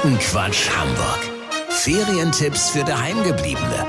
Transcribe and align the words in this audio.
Guten 0.00 0.16
Quatsch 0.20 0.70
Hamburg. 0.70 1.18
Ferientipps 1.70 2.70
für 2.70 2.84
Daheimgebliebene. 2.84 3.84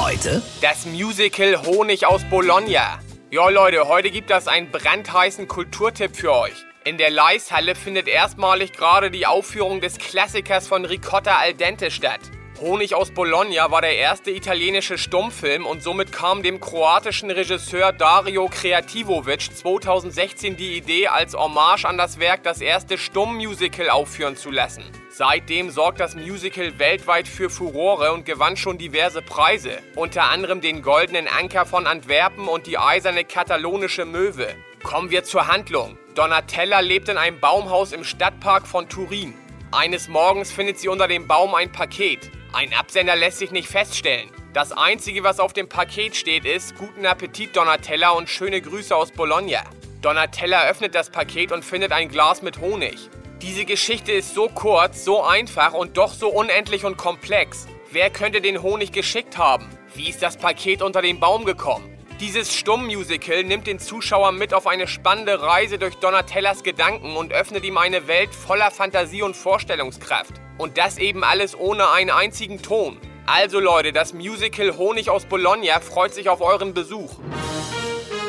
Heute 0.00 0.42
Das 0.62 0.86
Musical 0.86 1.60
Honig 1.66 2.06
aus 2.06 2.22
Bologna. 2.30 3.00
Ja, 3.32 3.48
Leute, 3.48 3.88
heute 3.88 4.12
gibt 4.12 4.30
es 4.30 4.46
einen 4.46 4.70
brandheißen 4.70 5.48
Kulturtipp 5.48 6.14
für 6.14 6.32
euch. 6.32 6.54
In 6.84 6.98
der 6.98 7.10
Leishalle 7.10 7.74
findet 7.74 8.06
erstmalig 8.06 8.72
gerade 8.72 9.10
die 9.10 9.26
Aufführung 9.26 9.80
des 9.80 9.98
Klassikers 9.98 10.68
von 10.68 10.84
Ricotta 10.84 11.34
al 11.34 11.54
dente 11.54 11.90
statt. 11.90 12.20
Honig 12.60 12.94
aus 12.94 13.10
Bologna 13.10 13.70
war 13.70 13.80
der 13.80 13.96
erste 13.96 14.30
italienische 14.30 14.98
Stummfilm 14.98 15.64
und 15.64 15.82
somit 15.82 16.12
kam 16.12 16.42
dem 16.42 16.60
kroatischen 16.60 17.30
Regisseur 17.30 17.90
Dario 17.90 18.48
Creativovic 18.48 19.56
2016 19.56 20.58
die 20.58 20.76
Idee, 20.76 21.08
als 21.08 21.34
Hommage 21.34 21.86
an 21.86 21.96
das 21.96 22.20
Werk 22.20 22.42
das 22.42 22.60
erste 22.60 22.98
Stummmusical 22.98 23.88
aufführen 23.88 24.36
zu 24.36 24.50
lassen. 24.50 24.84
Seitdem 25.08 25.70
sorgt 25.70 26.00
das 26.00 26.14
Musical 26.14 26.78
weltweit 26.78 27.28
für 27.28 27.48
Furore 27.48 28.12
und 28.12 28.26
gewann 28.26 28.58
schon 28.58 28.76
diverse 28.76 29.22
Preise, 29.22 29.78
unter 29.96 30.24
anderem 30.24 30.60
den 30.60 30.82
Goldenen 30.82 31.28
Anker 31.28 31.64
von 31.64 31.86
Antwerpen 31.86 32.46
und 32.46 32.66
die 32.66 32.76
eiserne 32.76 33.24
katalonische 33.24 34.04
Möwe. 34.04 34.54
Kommen 34.82 35.10
wir 35.10 35.24
zur 35.24 35.46
Handlung. 35.46 35.96
Donatella 36.14 36.80
lebt 36.80 37.08
in 37.08 37.16
einem 37.16 37.40
Baumhaus 37.40 37.92
im 37.92 38.04
Stadtpark 38.04 38.66
von 38.66 38.86
Turin. 38.86 39.32
Eines 39.72 40.08
Morgens 40.08 40.52
findet 40.52 40.78
sie 40.78 40.88
unter 40.88 41.08
dem 41.08 41.26
Baum 41.26 41.54
ein 41.54 41.72
Paket. 41.72 42.30
Ein 42.52 42.74
Absender 42.74 43.14
lässt 43.14 43.38
sich 43.38 43.52
nicht 43.52 43.68
feststellen. 43.68 44.28
Das 44.52 44.72
Einzige, 44.72 45.22
was 45.22 45.38
auf 45.38 45.52
dem 45.52 45.68
Paket 45.68 46.16
steht, 46.16 46.44
ist 46.44 46.74
Guten 46.76 47.06
Appetit 47.06 47.54
Donatella 47.54 48.10
und 48.10 48.28
schöne 48.28 48.60
Grüße 48.60 48.94
aus 48.94 49.12
Bologna. 49.12 49.62
Donatella 50.02 50.68
öffnet 50.68 50.96
das 50.96 51.10
Paket 51.10 51.52
und 51.52 51.64
findet 51.64 51.92
ein 51.92 52.08
Glas 52.08 52.42
mit 52.42 52.58
Honig. 52.58 53.08
Diese 53.40 53.64
Geschichte 53.64 54.10
ist 54.10 54.34
so 54.34 54.48
kurz, 54.48 55.04
so 55.04 55.22
einfach 55.22 55.74
und 55.74 55.96
doch 55.96 56.12
so 56.12 56.28
unendlich 56.28 56.84
und 56.84 56.96
komplex. 56.96 57.68
Wer 57.92 58.10
könnte 58.10 58.40
den 58.40 58.62
Honig 58.62 58.90
geschickt 58.90 59.38
haben? 59.38 59.68
Wie 59.94 60.08
ist 60.08 60.20
das 60.20 60.36
Paket 60.36 60.82
unter 60.82 61.02
den 61.02 61.20
Baum 61.20 61.44
gekommen? 61.44 61.96
Dieses 62.18 62.54
Stummmusical 62.56 63.44
nimmt 63.44 63.68
den 63.68 63.78
Zuschauer 63.78 64.32
mit 64.32 64.54
auf 64.54 64.66
eine 64.66 64.88
spannende 64.88 65.40
Reise 65.40 65.78
durch 65.78 65.94
Donatellas 65.96 66.64
Gedanken 66.64 67.16
und 67.16 67.32
öffnet 67.32 67.64
ihm 67.64 67.78
eine 67.78 68.08
Welt 68.08 68.34
voller 68.34 68.72
Fantasie 68.72 69.22
und 69.22 69.36
Vorstellungskraft. 69.36 70.34
Und 70.60 70.76
das 70.76 70.98
eben 70.98 71.24
alles 71.24 71.58
ohne 71.58 71.90
einen 71.90 72.10
einzigen 72.10 72.60
Ton. 72.60 72.98
Also 73.24 73.60
Leute, 73.60 73.94
das 73.94 74.12
Musical 74.12 74.76
Honig 74.76 75.08
aus 75.08 75.24
Bologna 75.24 75.80
freut 75.80 76.12
sich 76.12 76.28
auf 76.28 76.42
euren 76.42 76.74
Besuch. 76.74 77.14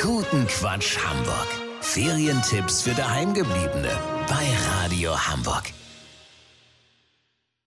Guten 0.01 0.47
Quatsch 0.47 0.97
Hamburg. 0.97 1.47
Ferientipps 1.81 2.83
für 2.83 2.91
Daheimgebliebene 2.91 3.99
bei 4.29 4.45
Radio 4.79 5.13
Hamburg. 5.27 5.63